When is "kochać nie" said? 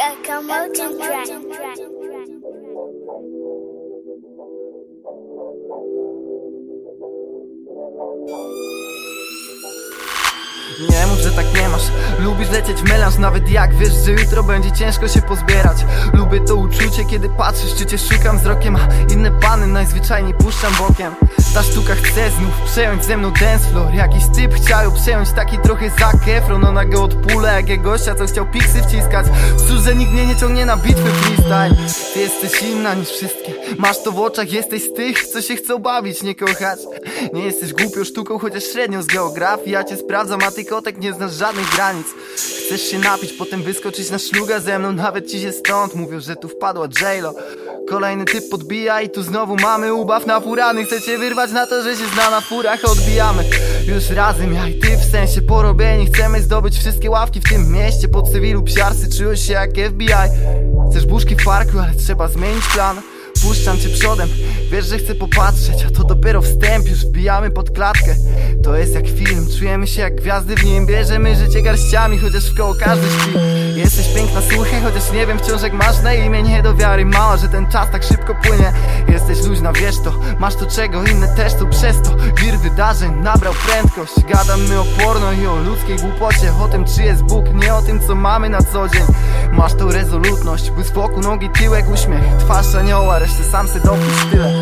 36.34-37.42